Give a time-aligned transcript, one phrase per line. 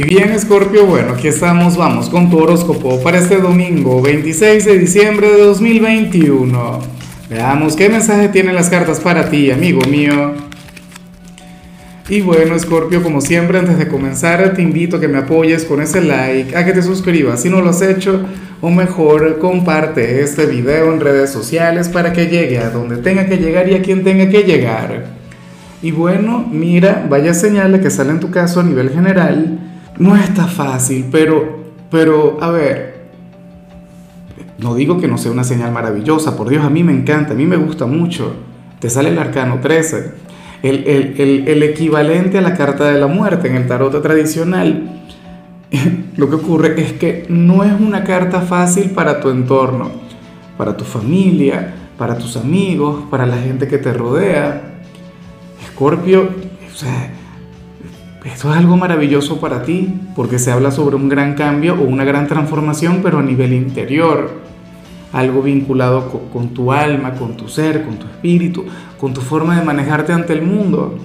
[0.00, 4.78] Y bien, Escorpio, bueno, aquí estamos, vamos con tu horóscopo para este domingo 26 de
[4.78, 6.80] diciembre de 2021.
[7.28, 10.32] Veamos qué mensaje tienen las cartas para ti, amigo mío.
[12.08, 15.82] Y bueno, Escorpio, como siempre, antes de comenzar, te invito a que me apoyes con
[15.82, 18.22] ese like, a que te suscribas si no lo has hecho,
[18.62, 23.36] o mejor, comparte este video en redes sociales para que llegue a donde tenga que
[23.36, 25.08] llegar y a quien tenga que llegar.
[25.82, 29.66] Y bueno, mira, vaya señal que sale en tu caso a nivel general
[30.00, 31.58] no está fácil, pero,
[31.90, 33.02] pero, a ver,
[34.56, 37.36] no digo que no sea una señal maravillosa, por Dios, a mí me encanta, a
[37.36, 38.32] mí me gusta mucho.
[38.78, 40.12] Te sale el arcano 13,
[40.62, 45.02] el, el, el, equivalente a la carta de la muerte en el tarot tradicional.
[46.16, 49.90] Lo que ocurre es que no es una carta fácil para tu entorno,
[50.56, 54.62] para tu familia, para tus amigos, para la gente que te rodea.
[55.62, 56.22] Escorpio,
[56.72, 57.19] o sea,
[58.24, 62.04] esto es algo maravilloso para ti, porque se habla sobre un gran cambio o una
[62.04, 64.30] gran transformación, pero a nivel interior.
[65.12, 68.64] Algo vinculado con, tu alma, con tu ser, con tu espíritu,
[68.98, 70.98] con tu forma de manejarte ante el mundo.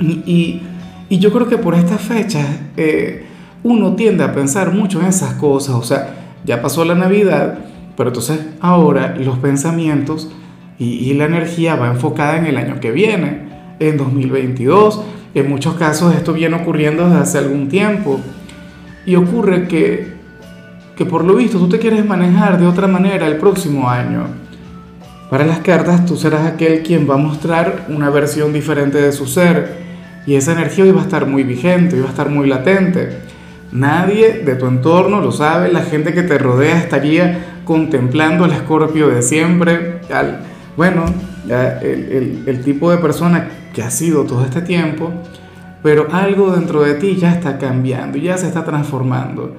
[0.00, 0.62] Y,
[1.10, 3.24] yo creo que por estas fechas eh,
[3.62, 5.76] uno tiende a pensar mucho en esas cosas.
[5.76, 7.58] O sea, ya pasó la Navidad,
[7.96, 10.30] pero entonces ahora los pensamientos
[10.78, 15.02] y, y la energía va enfocada en el año que viene, en 2022
[15.34, 18.20] en muchos casos esto viene ocurriendo desde hace algún tiempo
[19.04, 20.14] y ocurre que,
[20.96, 24.26] que por lo visto tú te quieres manejar de otra manera el próximo año.
[25.30, 29.26] Para las cartas tú serás aquel quien va a mostrar una versión diferente de su
[29.26, 29.86] ser
[30.26, 33.18] y esa energía hoy va a estar muy vigente, hoy va a estar muy latente.
[33.70, 39.08] Nadie de tu entorno lo sabe, la gente que te rodea estaría contemplando al escorpio
[39.08, 40.40] de siempre, al,
[40.76, 41.04] bueno,
[41.48, 43.48] el, el tipo de persona
[43.78, 45.12] que ha sido todo este tiempo,
[45.84, 49.54] pero algo dentro de ti ya está cambiando, ya se está transformando.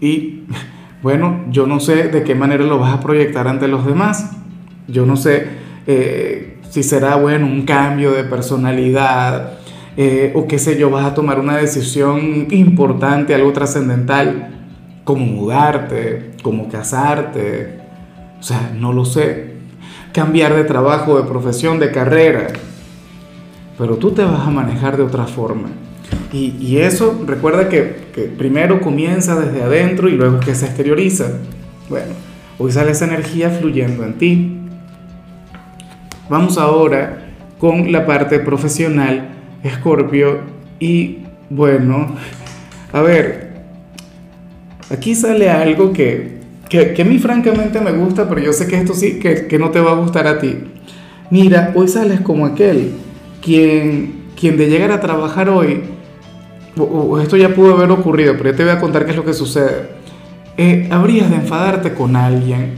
[0.00, 0.44] Y
[1.02, 4.36] bueno, yo no sé de qué manera lo vas a proyectar ante los demás.
[4.86, 5.48] Yo no sé
[5.88, 9.54] eh, si será, bueno, un cambio de personalidad
[9.96, 14.60] eh, o qué sé yo, vas a tomar una decisión importante, algo trascendental,
[15.02, 17.80] como mudarte, como casarte.
[18.38, 19.54] O sea, no lo sé.
[20.12, 22.46] Cambiar de trabajo, de profesión, de carrera
[23.80, 25.70] pero tú te vas a manejar de otra forma.
[26.32, 27.82] Y, eso, recuerda que,
[28.36, 31.38] primero comienza desde adentro y luego que se exterioriza.
[31.88, 32.12] Bueno,
[32.58, 34.58] hoy sale esa energía fluyendo en ti.
[36.28, 39.30] Vamos ahora con la parte profesional,
[39.64, 40.40] Escorpio.
[40.78, 42.14] Y bueno,
[42.92, 43.62] a ver,
[44.90, 46.38] aquí sale algo que,
[46.68, 49.70] que, a mí francamente me gusta, pero yo sé que esto sí, que, que no
[49.70, 50.54] te va a gustar a ti.
[51.30, 52.92] Mira, hoy sales como aquel
[53.42, 55.82] quien, quien de llegar a trabajar hoy,
[56.76, 59.24] o, esto ya pudo haber ocurrido, pero yo te voy a contar qué es lo
[59.24, 59.88] que sucede,
[60.56, 62.74] eh, habrías de enfadarte con alguien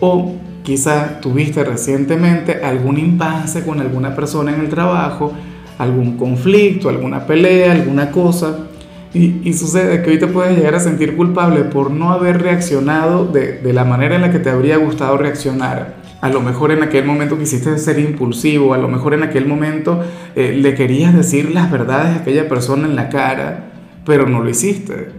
[0.00, 5.32] o quizá tuviste recientemente algún impasse con alguna persona en el trabajo,
[5.78, 8.66] algún conflicto, alguna pelea, alguna cosa.
[9.12, 13.26] Y, y, sucede que hoy te puedes llegar a sentir culpable por no haber reaccionado
[13.26, 16.82] de, de la manera en la que te habría gustado reaccionar a lo mejor en
[16.82, 20.02] aquel momento quisiste ser impulsivo, a lo mejor en aquel momento
[20.34, 23.72] eh, le querías decir las verdades a aquella persona en la cara,
[24.06, 25.10] pero no lo hiciste.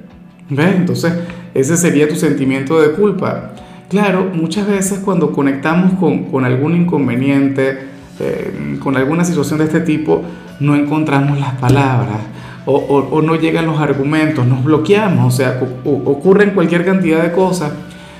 [0.49, 0.75] ¿Ves?
[0.75, 1.13] Entonces,
[1.53, 3.51] ese sería tu sentimiento de culpa.
[3.87, 7.81] Claro, muchas veces cuando conectamos con, algún inconveniente,
[8.19, 10.23] eh, con alguna situación de este tipo,
[10.59, 12.17] no encontramos las palabras
[12.65, 17.73] o, no llegan los argumentos, nos bloqueamos, o sea, ocurren cualquier cantidad de cosas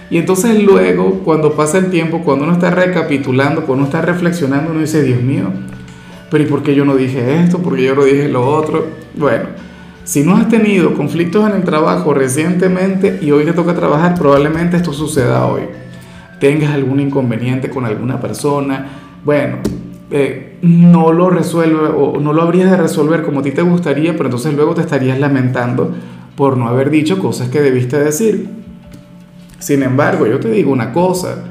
[0.09, 4.71] y entonces luego, cuando pasa el tiempo, cuando uno está recapitulando, cuando uno está reflexionando,
[4.71, 5.49] uno dice, Dios mío,
[6.29, 7.59] pero ¿y por qué yo no dije esto?
[7.59, 8.85] ¿Por qué yo no dije lo otro?
[9.15, 9.45] Bueno,
[10.03, 14.77] si no has tenido conflictos en el trabajo recientemente y hoy te toca trabajar, probablemente
[14.77, 15.63] esto suceda hoy.
[16.39, 18.87] Tengas algún inconveniente con alguna persona,
[19.23, 19.57] bueno,
[20.11, 24.11] eh, no lo resuelve o no lo habrías de resolver como a ti te gustaría,
[24.13, 25.91] pero entonces luego te estarías lamentando
[26.35, 28.64] por no haber dicho cosas que debiste decir.
[29.59, 31.43] Sin embargo, yo te digo una cosa,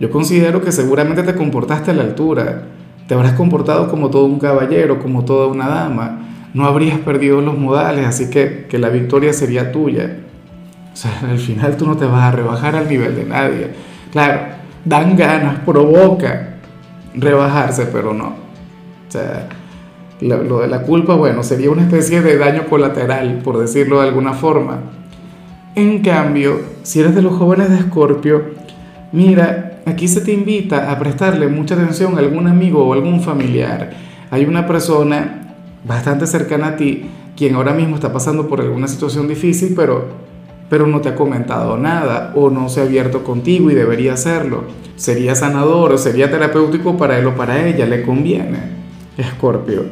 [0.00, 2.62] yo considero que seguramente te comportaste a la altura,
[3.06, 7.58] te habrás comportado como todo un caballero, como toda una dama, no habrías perdido los
[7.58, 10.18] modales, así que, que la victoria sería tuya.
[10.92, 13.70] O sea, al final tú no te vas a rebajar al nivel de nadie.
[14.10, 14.40] Claro,
[14.84, 16.54] dan ganas, provoca
[17.14, 18.28] rebajarse, pero no.
[18.28, 19.48] O sea,
[20.20, 24.08] lo, lo, de la culpa, bueno, sería una especie de daño colateral, por decirlo de
[24.08, 24.80] alguna forma.
[25.76, 28.42] En cambio, si eres de los jóvenes de Escorpio,
[29.12, 33.90] mira, aquí se te invita a prestarle mucha atención a algún amigo o algún familiar.
[34.30, 39.28] Hay una persona bastante cercana a ti quien ahora mismo está pasando por alguna situación
[39.28, 40.06] difícil, pero,
[40.70, 44.64] pero no te ha comentado nada o no se ha abierto contigo y debería hacerlo.
[44.96, 48.60] Sería sanador sería terapéutico para él o para ella, le conviene.
[49.18, 49.84] Escorpio.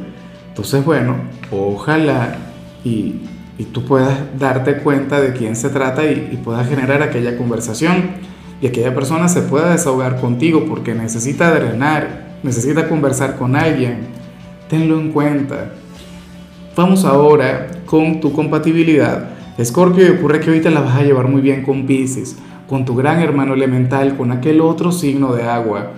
[0.47, 1.15] Entonces, bueno,
[1.51, 2.37] ojalá
[2.83, 3.17] y,
[3.57, 8.11] y, tú puedas darte cuenta de quién se trata y, y puedas generar aquella conversación
[8.61, 14.07] y aquella persona se pueda desahogar contigo porque necesita drenar, necesita conversar con alguien.
[14.69, 15.73] Tenlo en cuenta.
[16.75, 19.29] Vamos ahora con tu compatibilidad.
[19.57, 22.37] Escorpio, y ocurre que ahorita la vas a llevar muy bien con Pisces,
[22.67, 25.91] con tu gran hermano elemental, con aquel otro signo de agua.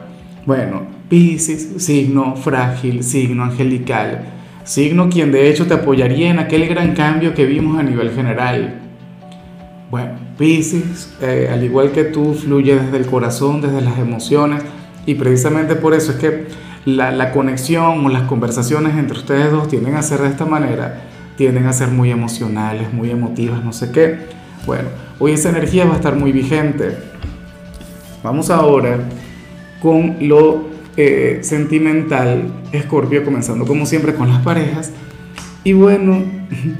[0.45, 4.25] Bueno, Pisces, signo frágil, signo angelical,
[4.67, 8.81] signo quien de hecho te apoyaría en aquel gran cambio que vimos a nivel general.
[9.89, 14.61] Bueno, Pisces, eh, al igual que tú, fluye desde el corazón, desde las emociones,
[15.05, 16.47] y precisamente por eso es que
[16.83, 21.01] la, conexión o las conversaciones entre ustedes dos tienden a ser de esta manera,
[21.37, 24.17] tienden a ser muy emocionales, muy emotivas, no sé qué.
[24.65, 26.97] Bueno, hoy esa energía va a estar muy vigente.
[28.21, 28.99] Vamos ahora
[29.81, 34.91] con lo eh, sentimental, Escorpio, comenzando como siempre con las parejas.
[35.63, 36.23] Y bueno,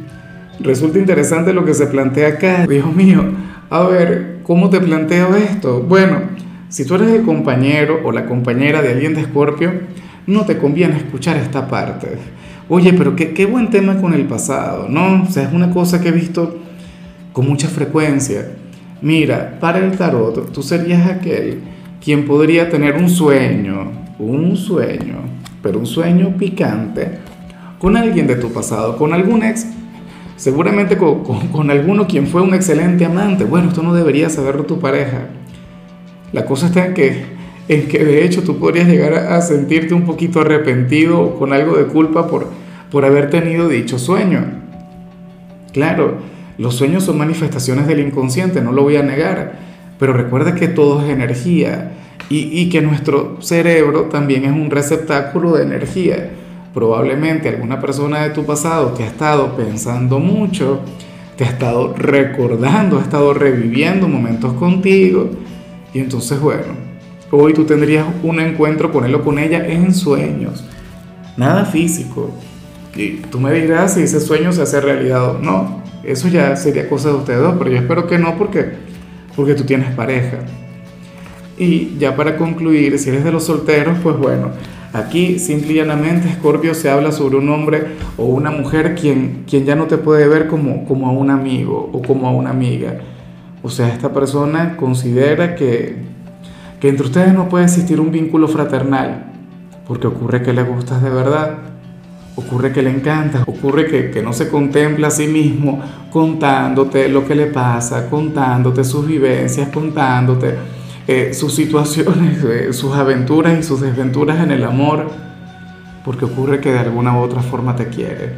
[0.60, 2.66] resulta interesante lo que se plantea acá.
[2.68, 3.24] Dios mío,
[3.70, 5.82] a ver, ¿cómo te planteo esto?
[5.82, 6.22] Bueno,
[6.70, 9.72] si tú eres el compañero o la compañera de alguien de Escorpio,
[10.26, 12.18] no te conviene escuchar esta parte.
[12.70, 15.24] Oye, pero qué, qué buen tema con el pasado, ¿no?
[15.24, 16.58] O sea, es una cosa que he visto
[17.32, 18.48] con mucha frecuencia.
[19.02, 21.62] Mira, para el tarot, tú serías aquel
[22.04, 25.16] quien podría tener un sueño, un sueño,
[25.62, 27.20] pero un sueño picante,
[27.80, 29.68] con alguien de tu pasado, con algún ex,
[30.36, 33.44] seguramente con, con, con alguno quien fue un excelente amante.
[33.44, 35.28] Bueno, esto no debería saberlo tu pareja.
[36.34, 37.26] La cosa está en que,
[37.68, 41.86] en que de hecho tú podrías llegar a sentirte un poquito arrepentido con algo de
[41.86, 42.48] culpa por,
[42.92, 44.46] por haber tenido dicho sueño.
[45.74, 46.16] Claro,
[46.58, 49.60] los sueños son manifestaciones del inconsciente, no lo voy a negar,
[50.00, 51.92] pero recuerda que todo es energía
[52.30, 56.32] y, que nuestro cerebro también es un receptáculo de energía.
[56.74, 60.82] Probablemente alguna persona de tu pasado te ha estado pensando mucho,
[61.38, 65.30] te ha estado recordando, ha estado reviviendo momentos contigo
[65.94, 66.74] y entonces, bueno,
[67.32, 70.66] hoy tú tendrías un encuentro con él o con ella en sueños,
[71.38, 72.32] nada físico.
[72.96, 75.84] Y tú me dirás si ese sueño se hace realidad o no.
[76.04, 78.74] Eso ya sería cosa de ustedes dos, pero yo espero que no porque,
[79.36, 80.40] porque tú tienes pareja.
[81.58, 84.52] Y ya para concluir, si eres de los solteros, pues bueno,
[84.94, 89.66] aquí simple y llanamente Scorpio se habla sobre un hombre o una mujer quien, quien
[89.66, 93.00] ya no te puede ver como, como a un amigo o como a una amiga.
[93.64, 95.96] O sea, esta persona considera que,
[96.80, 99.32] que entre ustedes no puede existir un vínculo fraternal,
[99.88, 101.58] porque ocurre que le gustas de verdad,
[102.36, 105.82] ocurre que le encantas, ocurre que, que no se contempla a sí mismo
[106.12, 110.77] contándote lo que le pasa, contándote sus vivencias, contándote
[111.08, 115.10] eh, sus situaciones, eh, sus aventuras y sus desventuras en el amor,
[116.04, 118.34] porque ocurre que de alguna u otra forma te quiere.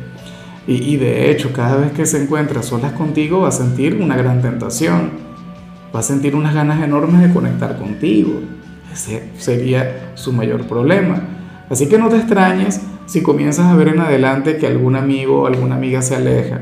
[0.67, 4.43] Y, de hecho, cada vez que se encuentra solas contigo va a sentir una gran
[4.43, 5.09] tentación,
[5.95, 8.39] va a sentir unas ganas enormes de conectar contigo.
[8.93, 11.21] Ese sería su mayor problema.
[11.71, 15.47] Así que no te extrañes si comienzas a ver en adelante que algún amigo o
[15.47, 16.61] alguna amiga se aleja.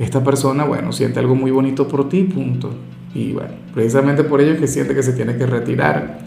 [0.00, 2.74] Esta persona, bueno, siente algo muy bonito por ti, punto.
[3.14, 6.18] Y bueno, precisamente por ello es que siente que se tiene que retirar.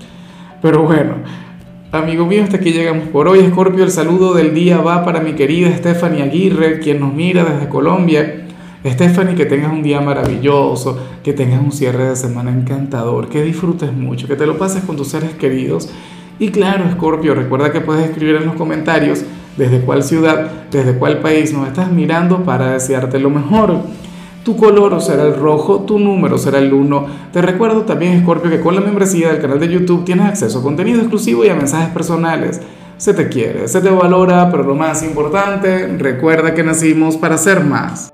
[0.61, 1.15] Pero bueno,
[1.93, 3.37] Amigo mío, hasta aquí llegamos por hoy.
[3.37, 7.69] Escorpio, el saludo del día va para mi querida Stephanie Aguirre, quien nos mira desde
[7.69, 8.47] Colombia.
[8.83, 13.93] Stephanie, que tengas un día maravilloso, que tengas un cierre de semana encantador, que disfrutes
[13.93, 15.87] mucho, que te lo pases con tus seres queridos.
[16.39, 19.23] Y claro, Escorpio, recuerda que puedes escribir en los comentarios
[19.55, 23.81] desde cuál ciudad, desde cuál país nos estás mirando para desearte lo mejor.
[24.43, 27.07] Tu color será el rojo, tu número será el 1.
[27.31, 30.63] Te recuerdo también, Scorpio, que con la membresía del canal de YouTube tienes acceso a
[30.63, 32.59] contenido exclusivo y a mensajes personales.
[32.97, 37.63] Se te quiere, se te valora, pero lo más importante, recuerda que nacimos para ser
[37.63, 38.09] más.